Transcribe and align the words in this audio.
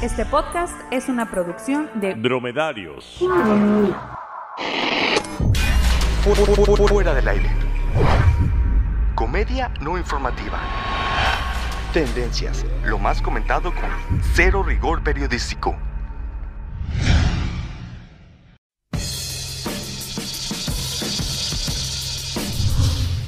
Este 0.00 0.24
podcast 0.24 0.80
es 0.92 1.08
una 1.08 1.28
producción 1.28 1.90
de 1.94 2.14
Dromedarios. 2.14 3.18
Fuera 6.88 7.14
del 7.14 7.26
aire. 7.26 7.50
Comedia 9.16 9.74
no 9.80 9.98
informativa. 9.98 10.60
Tendencias. 11.92 12.64
Lo 12.84 13.00
más 13.00 13.20
comentado 13.20 13.74
con 13.74 14.22
cero 14.34 14.62
rigor 14.62 15.02
periodístico. 15.02 15.76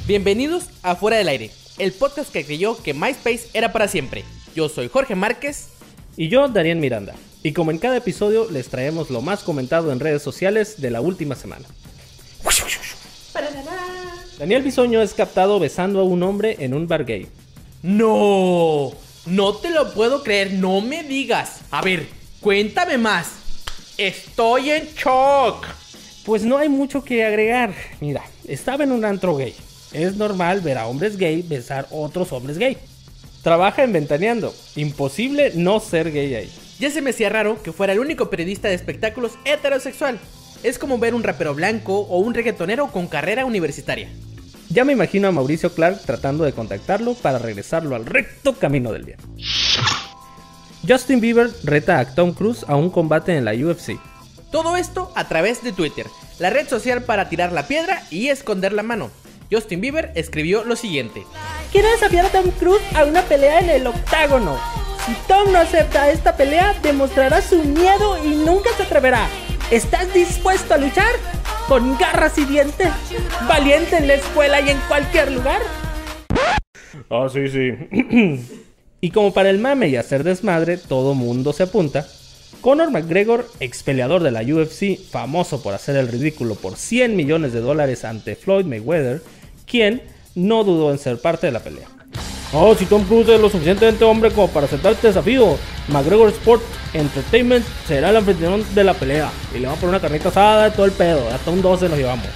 Bienvenidos 0.06 0.70
a 0.84 0.94
Fuera 0.94 1.16
del 1.16 1.26
Aire, 1.26 1.50
el 1.78 1.92
podcast 1.92 2.32
que 2.32 2.46
creyó 2.46 2.80
que 2.80 2.94
MySpace 2.94 3.48
era 3.54 3.72
para 3.72 3.88
siempre. 3.88 4.24
Yo 4.54 4.68
soy 4.68 4.88
Jorge 4.88 5.16
Márquez. 5.16 5.79
Y 6.20 6.28
yo, 6.28 6.48
Dariel 6.48 6.76
Miranda. 6.76 7.14
Y 7.42 7.52
como 7.52 7.70
en 7.70 7.78
cada 7.78 7.96
episodio, 7.96 8.46
les 8.50 8.68
traemos 8.68 9.08
lo 9.08 9.22
más 9.22 9.42
comentado 9.42 9.90
en 9.90 10.00
redes 10.00 10.20
sociales 10.20 10.78
de 10.78 10.90
la 10.90 11.00
última 11.00 11.34
semana. 11.34 11.64
Daniel 14.38 14.62
Bisoño 14.62 15.00
es 15.00 15.14
captado 15.14 15.58
besando 15.58 15.98
a 15.98 16.02
un 16.02 16.22
hombre 16.22 16.56
en 16.58 16.74
un 16.74 16.86
bar 16.86 17.06
gay. 17.06 17.26
No, 17.82 18.92
no 19.24 19.54
te 19.54 19.70
lo 19.70 19.94
puedo 19.94 20.22
creer, 20.22 20.52
no 20.52 20.82
me 20.82 21.04
digas. 21.04 21.62
A 21.70 21.80
ver, 21.80 22.06
cuéntame 22.42 22.98
más. 22.98 23.30
Estoy 23.96 24.72
en 24.72 24.88
shock. 24.94 25.66
Pues 26.26 26.44
no 26.44 26.58
hay 26.58 26.68
mucho 26.68 27.02
que 27.02 27.24
agregar. 27.24 27.72
Mira, 27.98 28.22
estaba 28.46 28.84
en 28.84 28.92
un 28.92 29.06
antro 29.06 29.36
gay. 29.36 29.54
Es 29.94 30.16
normal 30.16 30.60
ver 30.60 30.76
a 30.76 30.86
hombres 30.86 31.16
gay 31.16 31.40
besar 31.40 31.88
otros 31.90 32.30
hombres 32.30 32.58
gay. 32.58 32.76
Trabaja 33.42 33.82
en 33.82 33.92
Ventaneando. 33.92 34.54
Imposible 34.76 35.52
no 35.54 35.80
ser 35.80 36.12
gay 36.12 36.34
ahí. 36.34 36.52
Ya 36.78 36.90
se 36.90 37.02
me 37.02 37.10
hacía 37.10 37.28
raro 37.28 37.62
que 37.62 37.72
fuera 37.72 37.92
el 37.92 37.98
único 38.00 38.30
periodista 38.30 38.68
de 38.68 38.74
espectáculos 38.74 39.32
heterosexual. 39.44 40.18
Es 40.62 40.78
como 40.78 40.98
ver 40.98 41.14
un 41.14 41.22
rapero 41.22 41.54
blanco 41.54 42.00
o 42.00 42.18
un 42.18 42.34
reggaetonero 42.34 42.88
con 42.88 43.06
carrera 43.06 43.46
universitaria. 43.46 44.10
Ya 44.68 44.84
me 44.84 44.92
imagino 44.92 45.26
a 45.26 45.32
Mauricio 45.32 45.74
Clark 45.74 46.02
tratando 46.02 46.44
de 46.44 46.52
contactarlo 46.52 47.14
para 47.14 47.38
regresarlo 47.38 47.96
al 47.96 48.06
recto 48.06 48.54
camino 48.54 48.92
del 48.92 49.04
bien. 49.04 49.18
Justin 50.86 51.20
Bieber 51.20 51.50
reta 51.64 51.98
a 51.98 52.14
Tom 52.14 52.32
Cruise 52.32 52.64
a 52.68 52.76
un 52.76 52.90
combate 52.90 53.36
en 53.36 53.44
la 53.44 53.52
UFC. 53.52 53.98
Todo 54.52 54.76
esto 54.76 55.12
a 55.14 55.28
través 55.28 55.62
de 55.62 55.72
Twitter, 55.72 56.06
la 56.38 56.50
red 56.50 56.68
social 56.68 57.02
para 57.02 57.28
tirar 57.28 57.52
la 57.52 57.68
piedra 57.68 58.02
y 58.10 58.28
esconder 58.28 58.72
la 58.72 58.82
mano. 58.82 59.10
Justin 59.50 59.80
Bieber 59.80 60.12
escribió 60.14 60.64
lo 60.64 60.76
siguiente. 60.76 61.24
Quiero 61.72 61.88
desafiar 61.88 62.26
a 62.26 62.30
Tom 62.30 62.50
Cruise 62.58 62.82
a 62.96 63.04
una 63.04 63.22
pelea 63.22 63.60
en 63.60 63.70
el 63.70 63.86
octágono. 63.86 64.58
Si 65.06 65.12
Tom 65.28 65.52
no 65.52 65.58
acepta 65.58 66.10
esta 66.10 66.36
pelea, 66.36 66.74
demostrará 66.82 67.40
su 67.40 67.62
miedo 67.62 68.18
y 68.24 68.34
nunca 68.44 68.70
se 68.76 68.82
atreverá. 68.82 69.28
¿Estás 69.70 70.12
dispuesto 70.12 70.74
a 70.74 70.78
luchar? 70.78 71.12
Con 71.68 71.96
garras 71.96 72.36
y 72.38 72.44
dientes, 72.44 72.88
valiente 73.48 73.98
en 73.98 74.08
la 74.08 74.14
escuela 74.14 74.60
y 74.60 74.70
en 74.70 74.78
cualquier 74.88 75.30
lugar. 75.30 75.60
Ah, 77.08 77.28
sí, 77.32 77.46
sí. 77.48 77.72
y 79.00 79.10
como 79.12 79.32
para 79.32 79.50
el 79.50 79.60
mame 79.60 79.88
y 79.88 79.96
hacer 79.96 80.24
desmadre, 80.24 80.76
todo 80.76 81.14
mundo 81.14 81.52
se 81.52 81.62
apunta. 81.62 82.04
Conor 82.60 82.90
McGregor, 82.90 83.48
ex 83.60 83.84
peleador 83.84 84.24
de 84.24 84.32
la 84.32 84.42
UFC, 84.42 84.98
famoso 84.98 85.62
por 85.62 85.74
hacer 85.74 85.94
el 85.94 86.08
ridículo 86.08 86.56
por 86.56 86.76
100 86.76 87.14
millones 87.14 87.52
de 87.52 87.60
dólares 87.60 88.04
ante 88.04 88.34
Floyd 88.34 88.66
Mayweather, 88.66 89.22
quien 89.66 90.02
no 90.34 90.64
dudó 90.64 90.90
en 90.90 90.98
ser 90.98 91.20
parte 91.20 91.46
de 91.46 91.52
la 91.52 91.60
pelea. 91.60 91.88
Oh, 92.52 92.74
si 92.74 92.84
Tom 92.84 93.04
Cruise 93.04 93.28
es 93.28 93.40
lo 93.40 93.48
suficientemente 93.48 94.04
hombre 94.04 94.32
como 94.32 94.48
para 94.48 94.66
aceptar 94.66 94.92
este 94.92 95.06
desafío, 95.06 95.56
McGregor 95.88 96.30
Sport 96.30 96.62
Entertainment 96.94 97.64
será 97.86 98.10
el 98.10 98.16
anfitrión 98.16 98.64
de 98.74 98.82
la 98.84 98.94
pelea. 98.94 99.30
Y 99.54 99.58
le 99.58 99.66
vamos 99.66 99.78
a 99.78 99.80
poner 99.80 99.94
una 99.94 100.00
carnita 100.00 100.30
asada 100.30 100.68
y 100.68 100.72
todo 100.72 100.86
el 100.86 100.92
pedo. 100.92 101.28
Hasta 101.28 101.50
un 101.50 101.62
12 101.62 101.88
nos 101.88 101.98
llevamos. 101.98 102.26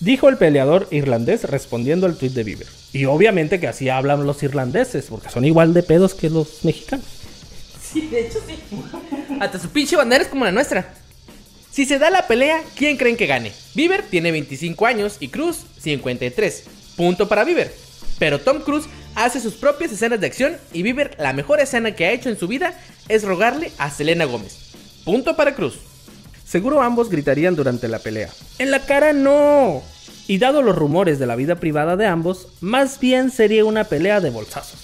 Dijo 0.00 0.28
el 0.28 0.36
peleador 0.36 0.86
irlandés 0.90 1.44
respondiendo 1.44 2.06
al 2.06 2.18
tweet 2.18 2.32
de 2.32 2.44
Bieber. 2.44 2.66
Y 2.92 3.06
obviamente 3.06 3.58
que 3.58 3.66
así 3.66 3.88
hablan 3.88 4.26
los 4.26 4.42
irlandeses, 4.42 5.06
porque 5.06 5.30
son 5.30 5.46
igual 5.46 5.72
de 5.72 5.82
pedos 5.82 6.12
que 6.12 6.28
los 6.28 6.62
mexicanos. 6.64 7.06
Sí, 7.82 8.02
de 8.08 8.26
hecho 8.26 8.38
sí. 8.46 8.56
Hasta 9.40 9.58
su 9.58 9.70
pinche 9.70 9.96
bandera 9.96 10.24
es 10.24 10.28
como 10.28 10.44
la 10.44 10.52
nuestra. 10.52 10.92
Si 11.70 11.86
se 11.86 11.98
da 11.98 12.10
la 12.10 12.26
pelea, 12.26 12.62
¿quién 12.76 12.98
creen 12.98 13.16
que 13.16 13.26
gane? 13.26 13.50
Bieber 13.74 14.02
tiene 14.02 14.30
25 14.30 14.84
años 14.84 15.16
y 15.20 15.28
Cruz 15.28 15.60
53. 15.80 16.64
Punto 16.96 17.28
para 17.28 17.44
Bieber. 17.44 17.74
Pero 18.18 18.40
Tom 18.40 18.60
Cruise 18.60 18.86
hace 19.14 19.40
sus 19.40 19.54
propias 19.54 19.92
escenas 19.92 20.20
de 20.20 20.26
acción 20.26 20.56
y 20.72 20.82
Bieber 20.82 21.16
la 21.18 21.32
mejor 21.32 21.60
escena 21.60 21.94
que 21.94 22.06
ha 22.06 22.12
hecho 22.12 22.28
en 22.28 22.38
su 22.38 22.48
vida 22.48 22.78
es 23.08 23.24
rogarle 23.24 23.72
a 23.78 23.90
Selena 23.90 24.24
Gómez. 24.24 24.56
Punto 25.04 25.36
para 25.36 25.54
Cruz. 25.54 25.78
Seguro 26.46 26.82
ambos 26.82 27.10
gritarían 27.10 27.56
durante 27.56 27.88
la 27.88 27.98
pelea. 27.98 28.30
En 28.58 28.70
la 28.70 28.86
cara 28.86 29.12
no. 29.12 29.82
Y 30.26 30.38
dado 30.38 30.62
los 30.62 30.76
rumores 30.76 31.18
de 31.18 31.26
la 31.26 31.36
vida 31.36 31.56
privada 31.56 31.96
de 31.96 32.06
ambos, 32.06 32.48
más 32.60 33.00
bien 33.00 33.30
sería 33.30 33.64
una 33.64 33.84
pelea 33.84 34.20
de 34.20 34.30
bolsazos. 34.30 34.78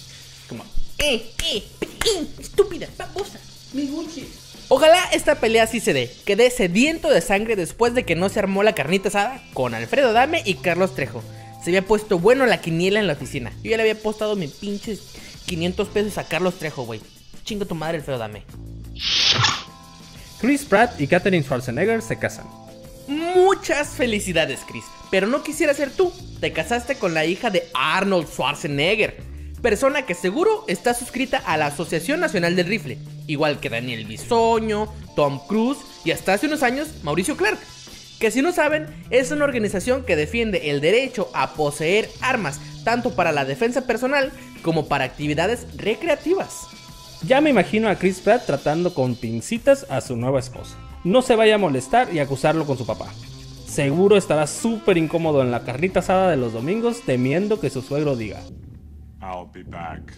Como, 0.49 0.65
eh, 0.99 1.31
eh, 1.53 1.62
eh, 1.81 2.26
estúpida, 2.38 2.88
babosa, 2.99 3.38
mi 3.72 3.87
Gucci. 3.87 4.28
Ojalá 4.69 4.99
esta 5.12 5.37
pelea 5.37 5.66
sí 5.66 5.81
se 5.81 5.93
dé, 5.93 6.15
quedé 6.25 6.50
sediento 6.50 7.09
de 7.09 7.20
sangre 7.20 7.56
después 7.56 7.94
de 7.94 8.04
que 8.04 8.15
no 8.15 8.28
se 8.28 8.38
armó 8.38 8.62
la 8.62 8.75
carnita 8.75 9.09
asada 9.09 9.43
con 9.53 9.75
Alfredo 9.75 10.12
Dame 10.12 10.43
y 10.44 10.54
Carlos 10.54 10.94
Trejo. 10.94 11.22
Se 11.62 11.71
había 11.71 11.87
puesto 11.87 12.19
bueno 12.19 12.47
la 12.47 12.60
quiniela 12.60 13.00
en 13.00 13.06
la 13.06 13.12
oficina. 13.12 13.53
Yo 13.62 13.71
ya 13.71 13.76
le 13.76 13.82
había 13.82 13.94
apostado 13.94 14.37
mis 14.37 14.53
pinches 14.53 15.00
500 15.47 15.88
pesos 15.88 16.19
a 16.19 16.25
Carlos 16.25 16.59
Trejo, 16.59 16.84
güey. 16.84 17.00
Chingo 17.44 17.66
tu 17.66 17.75
madre, 17.75 17.98
Alfredo 17.98 18.19
Dame. 18.19 18.44
Chris 20.41 20.65
Pratt 20.65 20.99
y 21.00 21.06
Katherine 21.06 21.43
Schwarzenegger 21.44 22.00
se 22.00 22.19
casan. 22.19 22.47
Muchas 23.09 23.88
felicidades, 23.88 24.60
Chris. 24.66 24.84
Pero 25.10 25.26
no 25.26 25.43
quisiera 25.43 25.75
ser 25.75 25.91
tú. 25.91 26.12
Te 26.41 26.53
casaste 26.53 26.94
con 26.94 27.12
la 27.12 27.26
hija 27.26 27.50
de 27.50 27.69
Arnold 27.75 28.28
Schwarzenegger. 28.28 29.16
Persona 29.60 30.06
que 30.06 30.15
seguro 30.15 30.65
está 30.69 30.94
suscrita 30.94 31.38
a 31.38 31.59
la 31.59 31.66
Asociación 31.66 32.20
Nacional 32.20 32.56
del 32.56 32.69
Rifle. 32.69 32.99
Igual 33.26 33.60
que 33.60 33.69
Daniel 33.69 34.06
Bisoño, 34.06 34.88
Tom 35.15 35.41
Cruise 35.47 35.78
y 36.04 36.12
hasta 36.12 36.32
hace 36.32 36.47
unos 36.47 36.62
años 36.62 36.88
Mauricio 37.03 37.37
Clark. 37.37 37.59
Que 38.20 38.31
si 38.31 38.42
no 38.42 38.53
saben, 38.53 38.86
es 39.08 39.31
una 39.31 39.47
organización 39.47 40.04
que 40.04 40.14
defiende 40.14 40.70
el 40.70 40.82
derecho 40.82 41.31
a 41.32 41.54
poseer 41.54 42.10
armas, 42.20 42.60
tanto 42.84 43.16
para 43.16 43.32
la 43.32 43.47
defensa 43.47 43.86
personal 43.86 44.31
como 44.62 44.88
para 44.88 45.04
actividades 45.04 45.66
recreativas. 45.78 46.66
Ya 47.26 47.41
me 47.41 47.48
imagino 47.48 47.88
a 47.88 47.97
Chris 47.97 48.20
Pratt 48.20 48.44
tratando 48.44 48.92
con 48.92 49.14
pincitas 49.14 49.86
a 49.88 50.03
su 50.03 50.16
nueva 50.16 50.38
esposa. 50.38 50.76
No 51.03 51.22
se 51.22 51.34
vaya 51.34 51.54
a 51.54 51.58
molestar 51.58 52.12
y 52.12 52.19
acusarlo 52.19 52.66
con 52.66 52.76
su 52.76 52.86
papá. 52.86 53.10
Seguro 53.66 54.19
estará 54.19 54.47
súper 54.47 54.98
incómodo 54.98 55.41
en 55.41 55.50
la 55.50 55.64
carnita 55.64 56.00
asada 56.00 56.31
de 56.31 56.37
los 56.37 56.52
domingos 56.52 57.00
temiendo 57.06 57.58
que 57.58 57.70
su 57.70 57.81
suegro 57.81 58.16
diga. 58.16 58.41
I'll 59.22 59.48
be 59.50 59.62
back. 59.62 60.12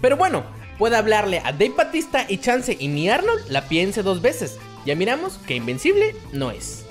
Pero 0.00 0.16
bueno, 0.16 0.44
puede 0.78 0.96
hablarle 0.96 1.40
a 1.44 1.52
Dave 1.52 1.74
Batista 1.76 2.26
y 2.28 2.38
Chance 2.38 2.76
y 2.78 2.88
mi 2.88 3.08
Arnold 3.08 3.48
la 3.48 3.68
piense 3.68 4.02
dos 4.02 4.20
veces. 4.22 4.58
Ya 4.84 4.94
miramos 4.94 5.38
que 5.38 5.56
Invencible 5.56 6.14
no 6.32 6.50
es. 6.50 6.84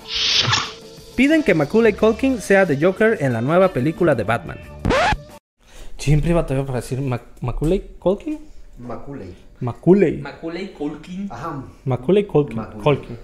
Piden 1.15 1.43
que 1.43 1.53
Macaulay 1.53 1.93
Culkin 1.93 2.41
sea 2.41 2.65
The 2.65 2.77
Joker 2.83 3.17
en 3.21 3.33
la 3.33 3.41
nueva 3.41 3.69
película 3.69 4.15
de 4.15 4.23
Batman. 4.23 4.57
Siempre 5.97 6.33
batalló 6.33 6.65
para 6.65 6.81
decir 6.81 6.99
Mac 7.01 7.21
Macaulay 7.39 7.95
Culkin. 7.99 8.39
Macaulay. 8.79 9.35
Macaulay. 9.59 10.17
Macaulay 10.17 10.73
Culkin. 10.73 11.27
Ajá. 11.31 11.63
Macaulay 11.85 12.25
Culkin. 12.25 12.57
Macaulay. 12.57 12.83
Culkin. 12.83 13.17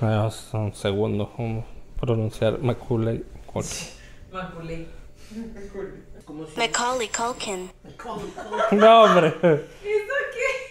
Ah, 0.00 0.30
un 0.52 0.74
segundo. 0.74 1.32
¿Cómo 1.36 1.66
pronunciar 2.00 2.60
Macaulay 2.60 3.24
Culkin? 3.46 3.88
Macaulay. 4.32 4.86
Como 6.24 6.46
si... 6.46 6.56
Macaulay 6.58 7.08
Culkin. 7.08 7.70
No, 8.72 9.04
hombre. 9.04 9.34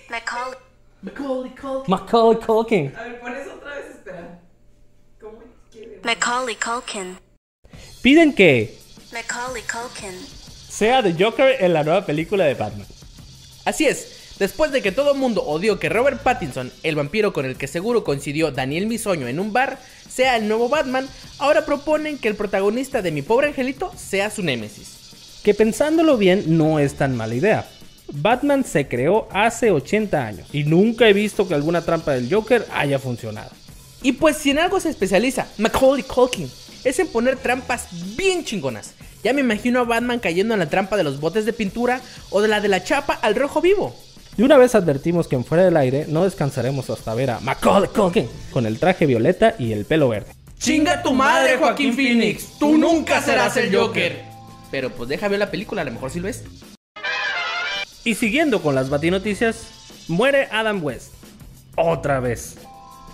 Macaulay. 0.10 0.58
Macaulay 1.02 1.52
Culkin. 1.56 1.92
Macaulay 1.92 2.40
Culkin. 2.40 2.94
A 2.96 3.04
ver, 3.04 3.20
pon 3.20 3.36
eso 3.36 3.54
otra 3.56 3.76
vez, 3.76 3.86
espera. 3.96 4.40
¿Cómo 5.20 5.40
quiere? 5.72 6.00
Macaulay 6.04 6.56
Culkin. 6.56 7.18
Piden 8.02 8.34
que 8.34 8.78
Macaulay 9.14 9.64
Culkin. 9.64 10.14
sea 10.70 11.02
The 11.04 11.14
Joker 11.18 11.58
en 11.64 11.74
la 11.74 11.84
nueva 11.84 12.06
película 12.06 12.46
de 12.46 12.54
Batman. 12.54 12.88
Así 13.66 13.86
es. 13.86 14.27
Después 14.40 14.72
de 14.72 14.84
que 14.84 14.92
todo 14.92 15.14
el 15.14 15.18
mundo 15.18 15.44
odió 15.44 15.80
que 15.80 15.90
Robert 15.90 16.22
Pattinson, 16.22 16.72
el 16.84 16.96
vampiro 16.96 17.34
con 17.34 17.46
el 17.46 17.58
que 17.58 17.68
seguro 17.68 18.04
coincidió 18.04 18.52
Daniel 18.52 18.86
Bisoño 18.86 19.28
en 19.28 19.40
un 19.40 19.52
bar, 19.52 19.80
sea 20.08 20.38
el 20.38 20.48
nuevo 20.48 20.70
Batman, 20.70 21.08
ahora 21.40 21.66
proponen 21.66 22.20
que 22.20 22.28
el 22.28 22.36
protagonista 22.36 23.02
de 23.02 23.12
Mi 23.12 23.24
Pobre 23.24 23.48
Angelito 23.48 23.92
sea 23.98 24.30
su 24.30 24.44
némesis. 24.44 25.42
Que 25.44 25.56
pensándolo 25.56 26.18
bien 26.18 26.58
no 26.58 26.78
es 26.78 26.96
tan 26.96 27.16
mala 27.16 27.34
idea. 27.34 27.68
Batman 28.14 28.64
se 28.64 28.88
creó 28.88 29.28
hace 29.32 29.72
80 29.72 30.26
años 30.26 30.48
y 30.54 30.64
nunca 30.64 31.10
he 31.10 31.14
visto 31.14 31.48
que 31.48 31.56
alguna 31.56 31.82
trampa 31.82 32.14
del 32.14 32.32
Joker 32.32 32.66
haya 32.74 33.00
funcionado. 33.00 33.52
Y 34.04 34.14
pues 34.14 34.38
si 34.38 34.52
en 34.52 34.60
algo 34.60 34.80
se 34.80 34.90
especializa 34.90 35.48
Macaulay 35.58 36.04
Culkin, 36.04 36.50
es 36.84 37.00
en 37.00 37.08
poner 37.08 37.38
trampas 37.38 37.88
bien 38.16 38.46
chingonas. 38.46 38.94
Ya 39.24 39.34
me 39.34 39.42
imagino 39.42 39.80
a 39.80 39.84
Batman 39.84 40.20
cayendo 40.20 40.54
en 40.54 40.60
la 40.60 40.70
trampa 40.70 40.96
de 40.96 41.04
los 41.04 41.20
botes 41.20 41.46
de 41.46 41.54
pintura 41.54 42.02
o 42.30 42.42
de 42.42 42.48
la 42.48 42.62
de 42.62 42.68
la 42.68 42.84
chapa 42.84 43.14
al 43.16 43.36
rojo 43.36 43.62
vivo. 43.62 43.96
De 44.38 44.44
una 44.44 44.58
vez 44.58 44.76
advertimos 44.76 45.28
que 45.28 45.36
en 45.36 45.44
fuera 45.44 45.66
del 45.66 45.76
aire 45.78 46.06
no 46.08 46.24
descansaremos 46.24 46.92
hasta 46.92 47.16
ver 47.16 47.32
a 47.32 47.40
Macaulay 47.40 47.90
Culkin 47.90 48.30
con 48.52 48.68
el 48.68 48.78
traje 48.78 49.08
violeta 49.08 49.56
y 49.58 49.74
el 49.74 49.86
pelo 49.86 50.10
verde. 50.10 50.32
Chinga 50.60 51.02
tu 51.02 51.12
madre, 51.12 51.58
Joaquín 51.58 51.96
Phoenix. 51.96 52.60
Tú 52.60 52.78
nunca 52.78 53.20
serás 53.20 53.58
el 53.58 53.76
Joker. 53.76 54.22
Pero 54.70 54.92
pues 54.92 55.10
deja 55.10 55.28
ver 55.28 55.40
la 55.40 55.50
película, 55.50 55.82
a 55.82 55.86
lo 55.86 55.92
mejor 55.92 56.12
sí 56.12 56.20
lo 56.20 56.28
es. 56.28 56.44
Y 58.04 58.14
siguiendo 58.14 58.62
con 58.62 58.76
las 58.76 58.92
batinoticias, 58.92 59.70
muere 60.08 60.48
Adam 60.52 60.84
West. 60.84 61.14
Otra 61.76 62.20
vez. 62.20 62.58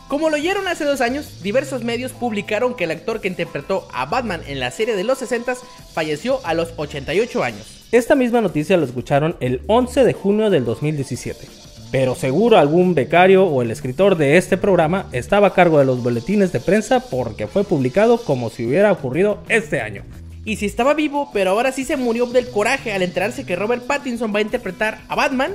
Como 0.10 0.30
lo 0.30 0.36
oyeron 0.36 0.68
hace 0.68 0.84
dos 0.84 1.00
años, 1.00 1.42
diversos 1.42 1.86
medios 1.86 2.12
publicaron 2.12 2.76
que 2.76 2.84
el 2.84 2.92
actor 2.92 3.22
que 3.22 3.30
interpretó 3.30 3.88
a 3.94 4.06
Batman 4.06 4.42
en 4.46 4.60
la 4.60 4.72
serie 4.72 4.98
de 4.98 5.06
los 5.06 5.20
60 5.20 5.56
falleció 5.94 6.46
a 6.46 6.54
los 6.54 6.74
88 6.76 7.44
años. 7.44 7.83
Esta 7.94 8.16
misma 8.16 8.42
noticia 8.42 8.76
lo 8.76 8.86
escucharon 8.86 9.36
el 9.40 9.62
11 9.68 10.04
de 10.04 10.14
junio 10.14 10.50
del 10.50 10.66
2017. 10.66 11.48
Pero 11.92 12.16
seguro 12.16 12.58
algún 12.58 12.96
becario 12.96 13.46
o 13.46 13.62
el 13.62 13.70
escritor 13.70 14.18
de 14.18 14.38
este 14.38 14.58
programa 14.58 15.06
estaba 15.12 15.50
a 15.50 15.54
cargo 15.54 15.78
de 15.78 15.86
los 15.86 16.02
boletines 16.02 16.52
de 16.52 16.60
prensa 16.60 17.02
porque 17.02 17.46
fue 17.46 17.64
publicado 17.64 18.18
como 18.18 18.50
si 18.50 18.66
hubiera 18.66 18.92
ocurrido 18.92 19.44
este 19.48 19.80
año. 19.80 20.02
Y 20.44 20.56
si 20.56 20.66
estaba 20.66 20.96
vivo, 20.96 21.30
pero 21.34 21.52
ahora 21.52 21.72
sí 21.72 21.86
se 21.86 21.96
murió 21.96 22.26
del 22.26 22.50
coraje 22.50 22.94
al 22.94 23.04
enterarse 23.04 23.46
que 23.46 23.56
Robert 23.56 23.84
Pattinson 23.86 24.34
va 24.34 24.40
a 24.40 24.42
interpretar 24.42 25.02
a 25.08 25.14
Batman. 25.14 25.52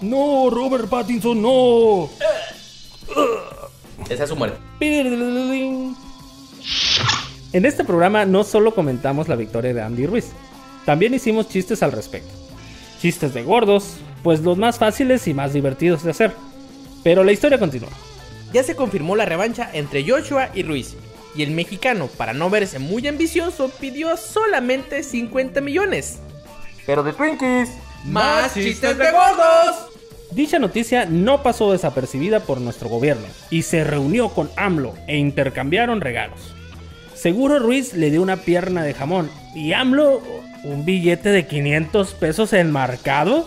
No, 0.00 0.50
Robert 0.50 0.88
Pattinson, 0.88 1.40
no. 1.40 2.10
Esa 4.10 4.24
es 4.24 4.28
su 4.28 4.34
muerte. 4.34 4.58
En 7.52 7.66
este 7.66 7.84
programa 7.84 8.24
no 8.24 8.42
solo 8.42 8.74
comentamos 8.74 9.28
la 9.28 9.36
victoria 9.36 9.72
de 9.72 9.80
Andy 9.80 10.06
Ruiz, 10.06 10.32
también 10.84 11.14
hicimos 11.14 11.48
chistes 11.48 11.82
al 11.82 11.92
respecto. 11.92 12.30
Chistes 13.00 13.34
de 13.34 13.42
gordos, 13.42 13.96
pues 14.22 14.40
los 14.40 14.58
más 14.58 14.78
fáciles 14.78 15.26
y 15.28 15.34
más 15.34 15.52
divertidos 15.52 16.02
de 16.02 16.10
hacer. 16.10 16.32
Pero 17.02 17.24
la 17.24 17.32
historia 17.32 17.58
continúa. 17.58 17.90
Ya 18.52 18.62
se 18.62 18.76
confirmó 18.76 19.16
la 19.16 19.24
revancha 19.24 19.70
entre 19.72 20.08
Joshua 20.08 20.50
y 20.54 20.62
Ruiz. 20.62 20.94
Y 21.34 21.42
el 21.42 21.52
mexicano, 21.52 22.08
para 22.08 22.34
no 22.34 22.50
verse 22.50 22.78
muy 22.78 23.06
ambicioso, 23.08 23.70
pidió 23.80 24.16
solamente 24.16 25.02
50 25.02 25.60
millones. 25.60 26.18
Pero 26.84 27.02
de 27.02 27.12
Twinkies. 27.12 27.70
¡Más 28.04 28.54
chistes 28.54 28.98
de 28.98 29.10
gordos! 29.10 29.92
Dicha 30.32 30.58
noticia 30.58 31.06
no 31.06 31.42
pasó 31.42 31.72
desapercibida 31.72 32.40
por 32.40 32.60
nuestro 32.60 32.88
gobierno 32.88 33.26
y 33.50 33.62
se 33.62 33.84
reunió 33.84 34.30
con 34.30 34.50
AMLO 34.56 34.94
e 35.06 35.18
intercambiaron 35.18 36.00
regalos. 36.00 36.54
Seguro 37.14 37.58
Ruiz 37.58 37.94
le 37.94 38.10
dio 38.10 38.22
una 38.22 38.38
pierna 38.38 38.82
de 38.82 38.94
jamón 38.94 39.30
y 39.54 39.72
AMLO 39.72 40.22
un 40.64 40.84
billete 40.84 41.30
de 41.30 41.46
500 41.46 42.14
pesos 42.14 42.52
enmarcado. 42.52 43.46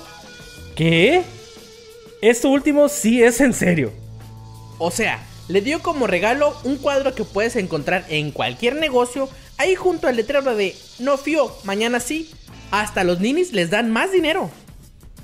¿Qué? 0.75 1.23
Esto 2.21 2.49
último 2.49 2.89
sí 2.89 3.23
es 3.23 3.41
en 3.41 3.53
serio. 3.53 3.91
O 4.77 4.91
sea, 4.91 5.19
le 5.47 5.61
dio 5.61 5.81
como 5.81 6.07
regalo 6.07 6.55
un 6.63 6.77
cuadro 6.77 7.13
que 7.15 7.23
puedes 7.23 7.55
encontrar 7.55 8.05
en 8.09 8.31
cualquier 8.31 8.75
negocio, 8.75 9.29
ahí 9.57 9.75
junto 9.75 10.07
al 10.07 10.15
letrero 10.15 10.55
de 10.55 10.75
No 10.99 11.17
fío, 11.17 11.55
mañana 11.63 11.99
sí. 11.99 12.29
Hasta 12.71 13.03
los 13.03 13.19
ninis 13.19 13.53
les 13.53 13.69
dan 13.69 13.91
más 13.91 14.11
dinero. 14.11 14.49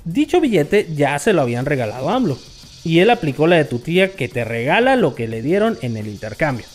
Dicho 0.04 0.40
billete 0.40 0.88
ya 0.94 1.18
se 1.18 1.32
lo 1.32 1.42
habían 1.42 1.66
regalado 1.66 2.08
a 2.08 2.14
AMLO. 2.14 2.38
Y 2.84 3.00
él 3.00 3.10
aplicó 3.10 3.46
la 3.46 3.56
de 3.56 3.64
tu 3.64 3.78
tía 3.78 4.12
que 4.12 4.28
te 4.28 4.44
regala 4.44 4.96
lo 4.96 5.14
que 5.14 5.28
le 5.28 5.42
dieron 5.42 5.78
en 5.82 5.96
el 5.96 6.08
intercambio. 6.08 6.66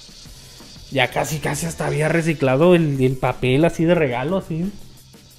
Ya 0.92 1.10
casi, 1.10 1.40
casi 1.40 1.66
hasta 1.66 1.86
había 1.86 2.08
reciclado 2.08 2.76
el, 2.76 3.02
el 3.02 3.18
papel 3.18 3.66
así 3.66 3.84
de 3.86 3.96
regalo, 3.96 4.38
así. 4.38 4.72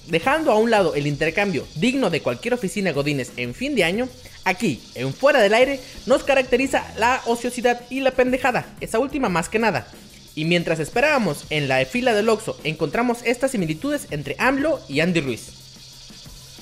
Dejando 0.07 0.51
a 0.51 0.57
un 0.57 0.71
lado 0.71 0.95
el 0.95 1.07
intercambio 1.07 1.65
digno 1.75 2.09
de 2.09 2.21
cualquier 2.21 2.53
oficina 2.53 2.91
Godines 2.91 3.31
en 3.37 3.53
fin 3.53 3.75
de 3.75 3.83
año, 3.83 4.07
aquí, 4.43 4.81
en 4.95 5.13
Fuera 5.13 5.39
del 5.39 5.53
Aire, 5.53 5.79
nos 6.05 6.23
caracteriza 6.23 6.83
la 6.97 7.21
ociosidad 7.25 7.81
y 7.89 7.99
la 8.01 8.11
pendejada, 8.11 8.65
esa 8.81 8.99
última 8.99 9.29
más 9.29 9.49
que 9.49 9.59
nada. 9.59 9.87
Y 10.35 10.45
mientras 10.45 10.79
esperábamos 10.79 11.45
en 11.49 11.67
la 11.67 11.83
fila 11.85 12.13
del 12.13 12.29
Oxxo, 12.29 12.57
encontramos 12.63 13.19
estas 13.23 13.51
similitudes 13.51 14.07
entre 14.11 14.35
AMLO 14.39 14.79
y 14.87 15.01
Andy 15.01 15.21
Ruiz. 15.21 15.49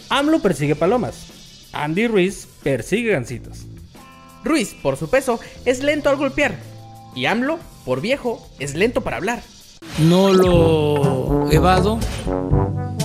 AMLO 0.09 0.39
persigue 0.39 0.75
palomas. 0.75 1.27
Andy 1.73 2.07
Ruiz 2.07 2.47
persigue 2.63 3.11
gancitos. 3.11 3.65
Ruiz, 4.43 4.73
por 4.81 4.97
su 4.97 5.09
peso, 5.09 5.39
es 5.65 5.83
lento 5.83 6.09
al 6.09 6.15
golpear. 6.15 6.55
Y 7.17 7.25
AMLO, 7.25 7.57
por 7.83 7.99
viejo, 7.99 8.47
es 8.59 8.75
lento 8.75 9.01
para 9.01 9.17
hablar. 9.17 9.41
no 9.97 10.31
lo 10.31 11.49
evado, 11.51 11.97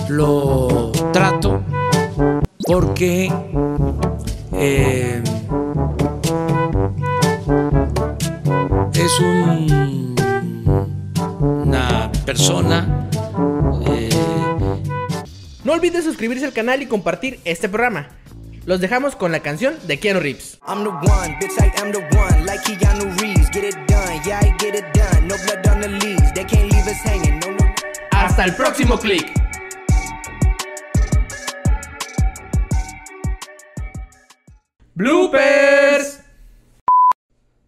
lo 0.07 0.91
trato 1.11 1.63
porque 2.67 3.33
eh, 4.51 5.23
es 8.93 9.19
un- 9.19 10.15
una 11.65 12.11
persona 12.25 13.09
eh, 13.87 14.09
No 15.63 15.73
olvides 15.73 16.03
suscribirse 16.03 16.45
al 16.45 16.53
canal 16.53 16.83
y 16.83 16.85
compartir 16.85 17.39
este 17.45 17.67
programa. 17.67 18.09
Los 18.65 18.79
dejamos 18.79 19.17
con 19.17 19.33
la 19.33 19.41
canción 19.41 19.75
de 19.87 19.99
Keanu 19.99 20.21
Reeves. 20.21 20.57
I'm 20.65 20.85
the 20.85 20.89
one, 20.89 21.35
bitch, 21.41 21.51
I 21.59 21.69
am 21.81 21.91
the 21.91 21.99
one. 22.15 22.45
Like 22.45 22.61
Keanu 22.63 23.13
Reeves, 23.19 23.49
get 23.51 23.65
it 23.65 23.75
done, 23.87 24.21
yeah, 24.25 24.39
I 24.41 24.55
get 24.57 24.73
it 24.73 24.85
done. 24.93 25.27
No 25.27 25.35
blood 25.35 25.67
on 25.67 25.81
the 25.81 25.89
leaves, 25.89 26.31
they 26.33 26.45
can't 26.45 26.71
leave 26.71 26.87
us 26.87 27.01
hanging. 27.03 27.39
No, 27.39 27.51
no. 27.51 27.75
Hasta 28.11 28.45
el 28.45 28.55
próximo 28.55 28.97
clic. 28.97 29.33
Bloopers. 34.95 36.21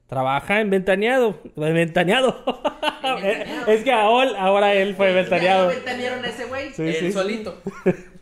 Trabaja 0.08 0.62
en 0.62 0.70
Ventaneado. 0.70 1.42
En 1.58 1.74
Ventaneado. 1.74 2.42
es 3.68 3.84
que 3.84 3.92
ahora, 3.92 4.40
ahora 4.40 4.74
él 4.74 4.96
fue 4.96 5.12
Ventaneado. 5.12 5.68
a 5.68 5.74
ese 5.74 6.46
güey. 6.46 6.72
Sí. 6.74 7.12
solito. 7.12 7.62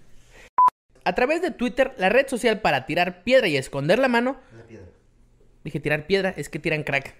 A 1.05 1.15
través 1.15 1.41
de 1.41 1.51
Twitter, 1.51 1.93
la 1.97 2.09
red 2.09 2.27
social 2.27 2.61
para 2.61 2.85
tirar 2.85 3.23
piedra 3.23 3.47
y 3.47 3.57
esconder 3.57 3.99
la 3.99 4.07
mano. 4.07 4.37
Dije 5.63 5.79
tirar 5.79 6.07
piedra, 6.07 6.33
es 6.35 6.49
que 6.49 6.59
tiran 6.59 6.83
crack. 6.83 7.15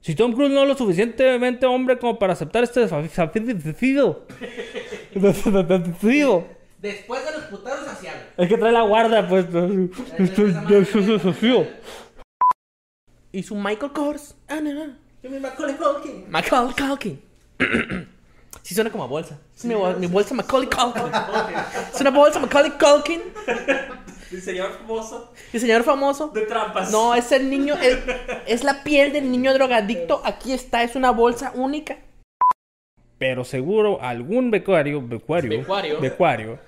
Si 0.00 0.14
Tom 0.14 0.32
Cruise 0.32 0.52
no 0.52 0.62
es 0.62 0.68
lo 0.68 0.76
suficientemente 0.76 1.66
hombre 1.66 1.98
como 1.98 2.18
para 2.18 2.34
aceptar 2.34 2.62
este 2.62 2.80
desafío. 2.80 4.26
Desafío. 5.14 6.46
Después 6.78 7.24
de 7.24 7.32
los 7.32 7.44
putados 7.44 7.88
hacia 7.88 8.12
Es 8.36 8.48
que 8.48 8.56
trae 8.56 8.72
la 8.72 8.82
guarda, 8.82 9.28
pues. 9.28 9.46
Este 10.18 10.44
desafío. 10.44 11.66
Y 13.32 13.42
su 13.42 13.56
Michael 13.56 13.92
Kors. 13.92 14.36
Ah, 14.48 14.60
no, 14.60 14.72
no. 14.72 15.40
Macaulay 15.40 15.76
Culkin. 15.76 16.30
Macaulay 16.30 16.74
Culkin. 16.74 17.20
sí 18.66 18.74
suena 18.74 18.90
como 18.90 19.04
a 19.04 19.06
bolsa. 19.06 19.38
Es 19.56 19.64
mi, 19.64 19.74
bol- 19.74 19.96
mi 19.98 20.06
bolsa 20.08 20.34
Macaulay 20.34 20.68
Culkin. 20.68 21.12
es 21.94 22.00
una 22.00 22.10
bolsa 22.10 22.40
Macaulay 22.40 22.72
Culkin. 22.72 23.22
Diseñador 24.30 24.72
famoso 24.78 25.32
Diseñador 25.52 25.84
famoso. 25.84 26.28
de 26.28 26.42
trampas. 26.46 26.90
No, 26.90 27.14
es 27.14 27.30
el 27.30 27.48
niño, 27.48 27.74
es, 27.76 27.98
es 28.46 28.64
la 28.64 28.82
piel 28.82 29.12
del 29.12 29.30
niño 29.30 29.54
drogadicto. 29.54 30.20
Aquí 30.24 30.52
está, 30.52 30.82
es 30.82 30.96
una 30.96 31.12
bolsa 31.12 31.52
única. 31.54 31.98
Pero 33.18 33.44
seguro 33.44 34.02
algún 34.02 34.50
becario, 34.50 35.00
becuario, 35.00 35.50
Becuario. 35.60 36.00
becuario, 36.00 36.58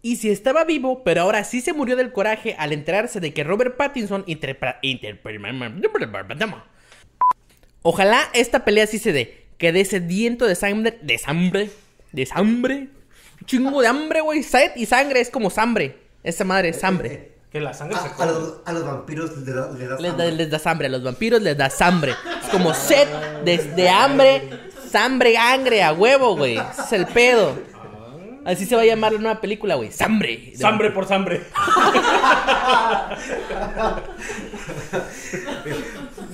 Y 0.00 0.16
si 0.16 0.30
estaba 0.30 0.64
vivo, 0.64 1.02
pero 1.02 1.22
ahora 1.22 1.42
sí 1.42 1.60
se 1.60 1.72
murió 1.72 1.96
del 1.96 2.12
coraje 2.12 2.54
al 2.56 2.72
enterarse 2.72 3.18
de 3.18 3.34
que 3.34 3.42
Robert 3.42 3.76
Pattinson 3.76 4.22
interpreta... 4.26 4.80
Ojalá 7.82 8.22
esta 8.32 8.64
pelea 8.64 8.86
sí 8.86 8.98
se 9.00 9.12
dé. 9.12 9.45
Que 9.58 9.72
de 9.72 9.80
ese 9.80 10.00
diento 10.00 10.46
de 10.46 10.54
sangre... 10.54 10.98
De 11.02 11.18
sangre. 11.18 11.70
De 12.12 12.26
sangre. 12.26 12.88
Chingo 13.44 13.80
de 13.80 13.88
hambre, 13.88 14.20
güey. 14.20 14.42
Sed 14.42 14.72
y 14.76 14.86
sangre 14.86 15.20
es 15.20 15.30
como 15.30 15.50
sambre. 15.50 15.98
Esa 16.22 16.44
madre 16.44 16.70
es 16.70 16.82
hambre. 16.84 17.32
que 17.50 17.60
la 17.60 17.72
sangre 17.72 17.96
se 17.98 18.08
A, 18.08 18.24
a 18.24 18.26
los, 18.26 18.54
a 18.64 18.72
los 18.72 18.84
vampiros 18.84 19.36
les 19.38 19.46
da, 19.54 19.70
les 19.72 19.88
da 19.88 19.96
Les 19.98 20.16
da, 20.16 20.24
hambre. 20.24 20.32
les 20.32 20.50
da 20.50 20.60
hambre. 20.70 20.86
A 20.86 20.90
los 20.90 21.02
vampiros 21.02 21.42
les 21.42 21.56
da 21.56 21.70
hambre. 21.80 22.14
Es 22.42 22.48
como 22.50 22.74
sed 22.74 23.08
de, 23.44 23.58
de 23.58 23.88
hambre. 23.88 24.42
Sambre, 24.90 25.36
angre, 25.36 25.82
a 25.82 25.92
huevo, 25.92 26.36
güey. 26.36 26.56
Ese 26.56 26.82
es 26.82 26.92
el 26.92 27.06
pedo. 27.06 27.54
Así 28.44 28.64
se 28.64 28.76
va 28.76 28.82
a 28.82 28.84
llamar 28.84 29.12
la 29.12 29.18
nueva 29.18 29.40
película, 29.40 29.74
güey. 29.74 29.90
Sambre. 29.90 30.52
Sambre 30.56 30.90
por 30.90 31.06
sambre. 31.08 31.42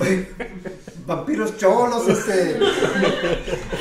Vampiros 1.05 1.57
cholos, 1.59 2.09
este. 2.09 2.61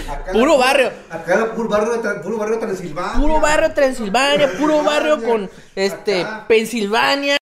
Acá 0.09 0.31
Puro 0.31 0.57
barrio. 0.57 0.91
Acá 1.09 1.33
era 1.35 1.51
puro 1.53 1.69
barrio, 1.69 2.01
de 2.01 2.19
puro 2.19 2.37
barrio 2.37 2.55
de 2.55 2.61
Transilvania. 2.61 3.21
Puro 3.21 3.39
barrio 3.39 3.73
Transilvania, 3.73 4.57
puro 4.57 4.83
barrio 4.83 5.23
con 5.23 5.49
este. 5.75 6.25
Pensilvania. 6.47 7.40